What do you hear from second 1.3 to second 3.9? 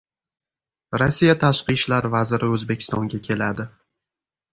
tashqi ishlar vaziri O‘zbekistonga keladi